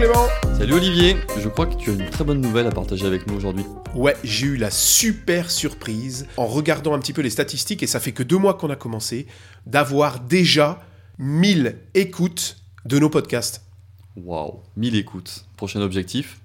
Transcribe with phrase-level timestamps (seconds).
[0.00, 3.26] Clément Salut Olivier, je crois que tu as une très bonne nouvelle à partager avec
[3.26, 3.66] nous aujourd'hui.
[3.94, 8.00] Ouais, j'ai eu la super surprise en regardant un petit peu les statistiques, et ça
[8.00, 9.26] fait que deux mois qu'on a commencé,
[9.66, 10.80] d'avoir déjà
[11.18, 12.56] 1000 écoutes
[12.86, 13.62] de nos podcasts.
[14.16, 15.44] Waouh, 1000 écoutes.
[15.58, 16.40] Prochain objectif?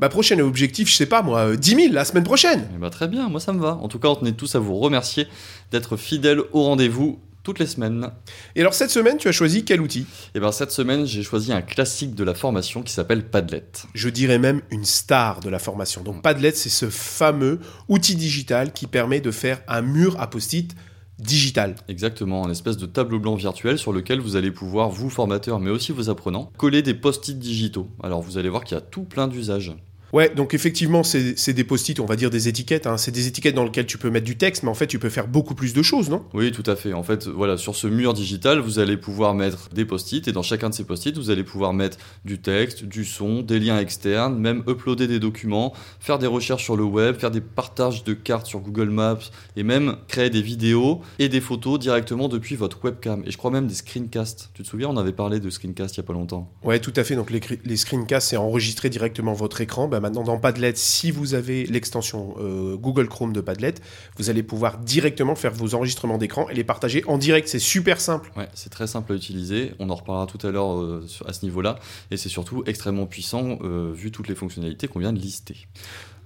[0.00, 2.90] Bah prochain objectif, je sais pas moi, euh, 10 000 la semaine prochaine Eh bah,
[2.90, 3.76] Très bien, moi ça me va.
[3.76, 5.28] En tout cas, on tenait tous à vous remercier
[5.70, 8.10] d'être fidèles au rendez-vous toutes les semaines.
[8.56, 10.04] Et alors cette semaine, tu as choisi quel outil?
[10.34, 13.70] Et bien cette semaine, j'ai choisi un classique de la formation qui s'appelle Padlet.
[13.94, 16.02] Je dirais même une star de la formation.
[16.02, 20.74] Donc Padlet, c'est ce fameux outil digital qui permet de faire un mur à post-it
[21.20, 21.76] digital.
[21.86, 25.70] Exactement, un espèce de tableau blanc virtuel sur lequel vous allez pouvoir, vous formateurs, mais
[25.70, 27.86] aussi vos apprenants, coller des post-it digitaux.
[28.02, 29.72] Alors vous allez voir qu'il y a tout plein d'usages.
[30.12, 32.86] Ouais, donc effectivement, c'est des post-it, on va dire des étiquettes.
[32.86, 32.96] hein.
[32.96, 35.08] C'est des étiquettes dans lesquelles tu peux mettre du texte, mais en fait, tu peux
[35.08, 36.24] faire beaucoup plus de choses, non?
[36.32, 36.92] Oui, tout à fait.
[36.92, 40.42] En fait, voilà, sur ce mur digital, vous allez pouvoir mettre des post-it et dans
[40.42, 44.38] chacun de ces post-it, vous allez pouvoir mettre du texte, du son, des liens externes,
[44.38, 48.46] même uploader des documents, faire des recherches sur le web, faire des partages de cartes
[48.46, 49.18] sur Google Maps
[49.56, 53.22] et même créer des vidéos et des photos directement depuis votre webcam.
[53.26, 54.50] Et je crois même des screencasts.
[54.54, 56.52] Tu te souviens, on avait parlé de screencast il y a pas longtemps.
[56.62, 57.16] Ouais, tout à fait.
[57.16, 59.88] Donc les, screencasts, c'est enregistrer directement votre écran.
[59.88, 63.74] Bah, maintenant, dans Padlet, si vous avez l'extension euh, Google Chrome de Padlet,
[64.16, 67.48] vous allez pouvoir directement faire vos enregistrements d'écran et les partager en direct.
[67.48, 68.32] C'est super simple.
[68.36, 69.72] Ouais, c'est très simple à utiliser.
[69.78, 71.78] On en reparlera tout à l'heure euh, à ce niveau-là.
[72.10, 75.56] Et c'est surtout extrêmement puissant euh, vu toutes les fonctionnalités qu'on vient de lister.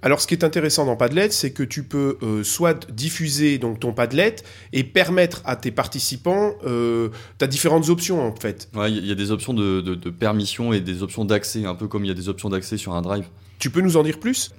[0.03, 3.79] Alors, ce qui est intéressant dans Padlet, c'est que tu peux euh, soit diffuser donc
[3.79, 4.35] ton Padlet
[4.73, 8.69] et permettre à tes participants, euh, tu as différentes options en fait.
[8.75, 11.75] Ouais, il y a des options de, de- de permission et des options d'accès, un
[11.75, 13.25] peu comme il y a des options d'accès sur un drive.
[13.59, 14.51] Tu peux nous en dire plus?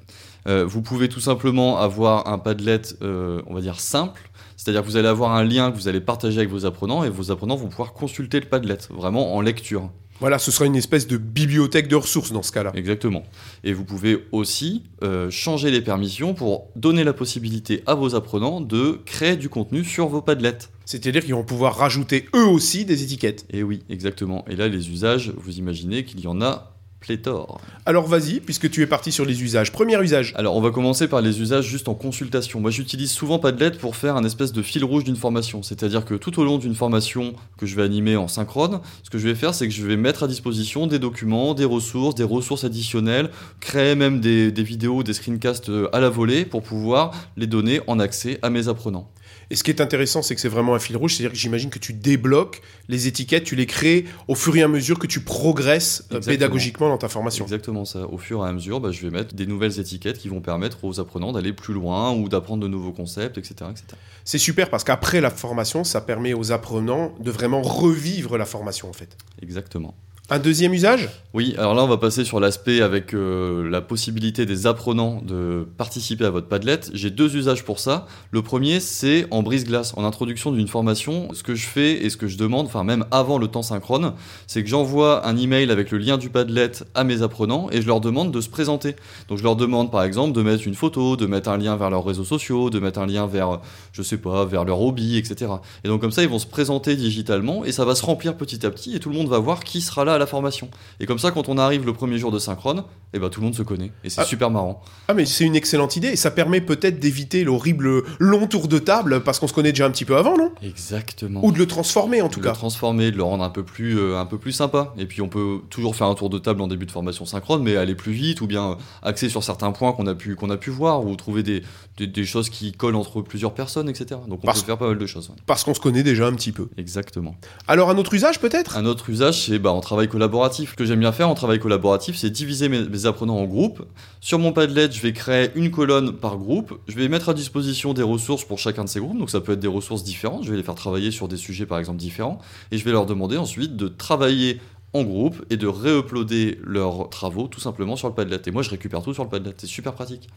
[0.49, 4.21] Euh, vous pouvez tout simplement avoir un Padlet, on va dire simple,
[4.57, 7.11] c'est-à-dire que vous allez avoir un lien que vous allez partager avec vos apprenants et
[7.11, 9.91] vos apprenants vont pouvoir consulter le Padlet, vraiment en lecture.
[10.23, 12.71] Voilà, ce sera une espèce de bibliothèque de ressources dans ce cas-là.
[12.77, 13.25] Exactement.
[13.65, 18.61] Et vous pouvez aussi euh, changer les permissions pour donner la possibilité à vos apprenants
[18.61, 20.69] de créer du contenu sur vos Padlets.
[20.85, 23.47] C'est-à-dire qu'ils vont pouvoir rajouter eux aussi des étiquettes.
[23.51, 24.45] Et oui, exactement.
[24.49, 26.72] Et là, les usages, vous imaginez qu'il y en a
[27.03, 27.61] pléthore.
[27.85, 29.73] Alors vas-y, puisque tu es parti sur les usages.
[29.73, 30.33] Premier usage.
[30.37, 32.61] Alors, on va commencer par les usages juste en consultation.
[32.61, 35.63] Moi, j'utilise souvent Padlet pour faire un espèce de fil rouge d'une formation.
[35.63, 39.19] C'est-à-dire que tout au long d'une formation que je vais animer en synchrone, ce que
[39.19, 42.25] je vais faire, c'est que je vais mettre à disposition des documents, des ressources, des
[42.25, 43.31] ressources additionnelles,
[43.61, 47.81] créer même des, des vidéos, des screencasts euh, à la volée pour pouvoir les donner
[47.89, 49.11] en accès à mes apprenants.
[49.51, 51.15] Et ce qui est intéressant, c'est que c'est vraiment un fil rouge.
[51.15, 54.69] C'est-à-dire que j'imagine que tu débloques les étiquettes, tu les crées au fur et à
[54.69, 56.33] mesure que tu progresses euh, Exactement.
[56.33, 57.45] pédagogiquement dans ta formation.
[57.45, 58.07] Exactement ça.
[58.07, 60.85] Au fur et à mesure, bah, je vais mettre des nouvelles étiquettes qui vont permettre
[60.85, 63.55] aux apprenants d'aller plus loin ou d'apprendre de nouveaux concepts, etc.
[63.71, 63.85] etc.
[64.25, 68.89] C'est super parce qu'après la formation, ça permet aux apprenants de vraiment revivre la formation
[68.89, 69.17] en fait.
[69.41, 69.95] Exactement.
[70.33, 71.11] Un deuxième usage?
[71.35, 75.67] Oui, alors là, on va passer sur l'aspect avec euh, la possibilité des apprenants de
[75.79, 76.81] participer à votre Padlet.
[76.93, 78.07] J'ai deux usages pour ça.
[78.31, 81.29] Le premier, c'est en brise-glace, en introduction d'une formation.
[81.33, 84.13] Ce que je fais et ce que je demande, enfin même avant le temps synchrone,
[84.47, 87.87] c'est que j'envoie un email avec le lien du Padlet à mes apprenants et je
[87.87, 88.97] leur demande de se présenter.
[89.29, 91.89] Donc je leur demande par exemple de mettre une photo, de mettre un lien vers
[91.89, 93.61] leurs réseaux sociaux, de mettre un lien vers,
[93.93, 95.51] je sais pas, vers leur hobby, etc.
[95.85, 98.67] Et donc comme ça, ils vont se présenter digitalement et ça va se remplir petit
[98.67, 100.71] à petit et tout le monde va voir qui sera là à la formation.
[101.01, 102.85] Et comme ça, quand on arrive le premier jour de synchrone,
[103.15, 103.91] eh ben, tout le monde se connaît.
[104.05, 104.25] Et c'est Ah.
[104.25, 104.81] super marrant.
[105.09, 108.79] Ah mais c'est une excellente idée et ça permet peut-être d'éviter l'horrible long tour de
[108.79, 110.53] table parce qu'on se connaît déjà un petit peu avant, non?
[110.63, 111.45] Exactement.
[111.45, 112.53] Ou de le transformer en de tout le cas.
[112.53, 114.95] transformer, de le rendre un peu plus, euh, un peu plus sympa.
[114.99, 117.63] Et puis on peut toujours faire un tour de table en début de formation synchrone,
[117.63, 120.57] mais aller plus vite ou bien axer sur certains points qu'on a pu, qu'on a
[120.57, 121.63] pu voir ou trouver des,
[121.99, 124.21] des, des choses qui collent entre plusieurs personnes, etc.
[124.29, 125.29] Donc on Parce- peut faire pas mal de choses.
[125.29, 125.37] ouais.
[125.47, 126.69] Parce qu'on se connaît déjà un petit peu.
[126.77, 127.35] Exactement.
[127.69, 128.77] Alors un autre usage peut-être?
[128.77, 130.73] Un autre usage, c'est bah, en collaboratif.
[130.73, 133.85] Ce que j'aime bien faire en travail collaboratif, c'est diviser mes, mes apprenants en groupes.
[134.21, 136.79] Sur mon Padlet, je vais créer une colonne par groupe.
[136.89, 139.19] Je vais mettre à disposition des ressources pour chacun de ces groupes.
[139.19, 140.45] Donc ça peut être des ressources différentes.
[140.45, 142.39] Je vais les faire travailler sur des sujets par exemple différents.
[142.71, 144.61] Et je vais leur demander ensuite de travailler
[144.93, 148.41] en groupe et de réuploader leurs travaux tout simplement sur le Padlet.
[148.47, 149.55] Et moi, je récupère tout sur le Padlet.
[149.57, 150.29] C'est super pratique.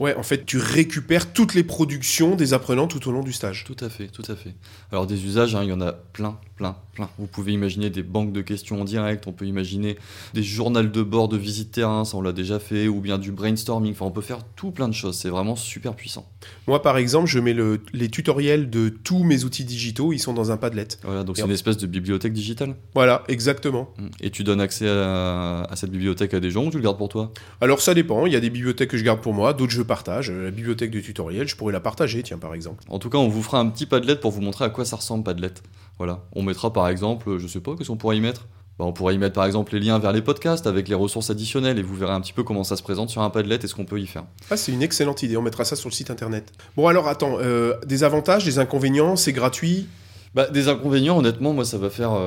[0.00, 3.64] Ouais, en fait, tu récupères toutes les productions des apprenants tout au long du stage.
[3.64, 4.54] Tout à fait, tout à fait.
[4.90, 7.08] Alors des usages, hein, il y en a plein, plein, plein.
[7.18, 9.96] Vous pouvez imaginer des banques de questions en direct, on peut imaginer
[10.34, 13.30] des journaux de bord de visite terrain, ça on l'a déjà fait, ou bien du
[13.30, 16.28] brainstorming, enfin on peut faire tout plein de choses, c'est vraiment super puissant.
[16.66, 20.32] Moi, par exemple, je mets le- les tutoriels de tous mes outils digitaux, ils sont
[20.32, 20.88] dans un Padlet.
[21.04, 22.74] Voilà, donc c'est en- une espèce de bibliothèque digitale.
[22.94, 23.90] Voilà, exactement.
[23.98, 24.06] Mm.
[24.20, 26.98] Et tu donnes accès à, à cette bibliothèque à des gens ou tu le gardes
[26.98, 27.32] pour toi?
[27.60, 29.82] Alors ça dépend, il y a des bibliothèques que je garde pour moi, d'autres je
[29.84, 30.30] partage.
[30.30, 32.84] Euh, La bibliothèque de tutoriels, je pourrais la partager, tiens, par exemple.
[32.88, 34.96] En tout cas, on vous fera un petit Padlet pour vous montrer à quoi ça
[34.96, 35.52] ressemble Padlet.
[35.98, 38.48] Voilà, on mettra par exemple, je sais pas, qu'est-ce qu'on pourrait y mettre?
[38.78, 41.30] Bah, on pourrait y mettre par exemple les liens vers les podcasts avec les ressources
[41.30, 43.66] additionnelles et vous verrez un petit peu comment ça se présente sur un Padlet et
[43.68, 44.24] ce qu'on peut y faire.
[44.50, 46.52] Ah, c'est une excellente idée, on mettra ça sur le site internet.
[46.76, 49.86] Bon alors attends, euh, des avantages, des inconvénients, c'est gratuit?
[50.34, 52.18] Bah, des inconvénients, honnêtement, moi ça va faire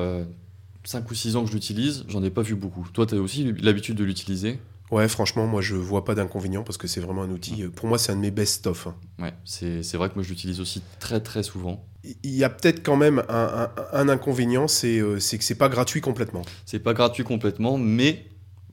[0.84, 2.86] 5 ou 6 ans que je l'utilise, j'en ai pas vu beaucoup.
[2.94, 4.58] Toi, tu as aussi l'habitude de l'utiliser?
[4.90, 7.62] Ouais, franchement, moi je vois pas d'inconvénients parce que c'est vraiment un outil.
[7.64, 8.86] euh, Pour moi, c'est un de mes best-of.
[8.86, 8.96] hein.
[9.18, 11.84] Ouais, c'est c'est vrai que moi je l'utilise aussi très très souvent.
[12.22, 15.56] Il y a peut-être quand même un, un- un inconvénient, c'est euh, c'est que c'est
[15.56, 16.42] pas gratuit complètement.
[16.64, 18.24] C'est pas gratuit complètement, mais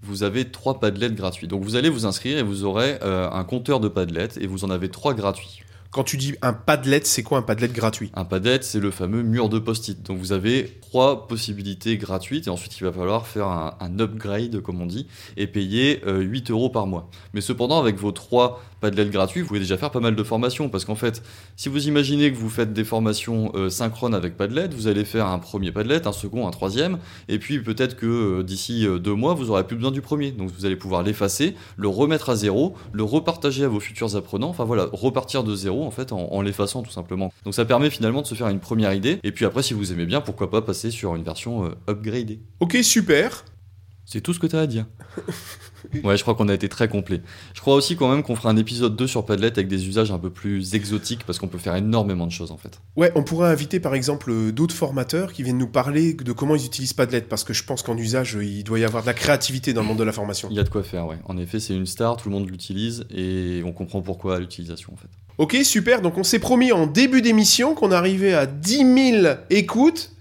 [0.03, 1.47] vous avez trois Padlets gratuits.
[1.47, 4.63] Donc vous allez vous inscrire et vous aurez euh, un compteur de Padlets et vous
[4.63, 5.63] en avez trois gratuits.
[5.95, 8.11] Quand tu dis un Padlet, c'est quoi un Padlet gratuit?
[8.15, 10.05] Un Padlet, c'est le fameux mur de post-it.
[10.05, 14.81] Donc vous avez trois possibilités gratuites et ensuite il va falloir faire un, upgrade, comme
[14.81, 15.07] on dit,
[15.37, 17.09] et payer euh, 8 euros par mois.
[17.33, 20.69] Mais cependant, avec vos trois Padlets gratuits, vous pouvez déjà faire pas mal de formations
[20.69, 21.23] parce qu'en fait,
[21.55, 25.27] si vous imaginez que vous faites des formations euh, synchrones avec Padlet, vous allez faire
[25.27, 26.99] un premier Padlet, un second, un troisième,
[27.29, 30.31] et puis peut-être que euh, d'ici euh, deux mois, vous aurez plus besoin du premier.
[30.31, 34.49] Donc vous allez pouvoir l'effacer, le remettre à zéro, le repartager à vos futurs apprenants,
[34.49, 37.33] enfin voilà, repartir de zéro en fait en, l'effaçant tout simplement.
[37.43, 39.91] Donc ça permet finalement de se faire une première idée, et puis après si vous
[39.91, 42.39] aimez bien, pourquoi pas passer sur une version euh, upgradée.
[42.59, 43.45] Ok, super.
[44.05, 44.85] C'est tout ce que tu as à dire.
[46.03, 47.21] Ouais, je crois qu'on a été très complet.
[47.53, 50.11] Je crois aussi quand même qu'on fera un épisode 2 sur Padlet avec des usages
[50.11, 52.79] un peu plus exotiques parce qu'on peut faire énormément de choses en fait.
[52.95, 56.55] Ouais, on pourrait inviter par exemple euh, d'autres formateurs qui viennent nous parler de comment
[56.55, 59.07] ils utilisent Padlet parce que je pense qu'en usage, euh, il doit y avoir de
[59.07, 60.47] la créativité dans le monde de la formation.
[60.51, 61.17] Il y a de quoi faire, ouais.
[61.25, 64.97] En effet, c'est une star, tout le monde l'utilise et on comprend pourquoi l'utilisation en
[64.97, 65.09] fait.
[65.37, 66.01] Ok, super.
[66.01, 70.11] Donc on s'est promis en début d'émission qu'on arrivait à 10 000 écoutes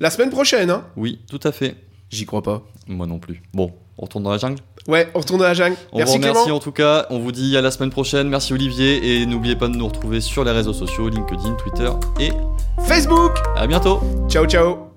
[0.00, 0.70] la semaine prochaine.
[0.70, 1.76] Hein Oui, tout à fait.
[2.10, 2.66] J'y crois pas.
[2.88, 3.42] Moi non plus.
[3.54, 5.76] Bon, on retourne dans la jungle Ouais, on retourne à la jungle.
[5.92, 6.56] On Merci vous remercie Clément.
[6.56, 7.06] en tout cas.
[7.10, 8.28] On vous dit à la semaine prochaine.
[8.28, 11.90] Merci Olivier et n'oubliez pas de nous retrouver sur les réseaux sociaux, LinkedIn, Twitter
[12.20, 12.30] et
[12.86, 13.32] Facebook.
[13.56, 14.87] à bientôt Ciao, ciao.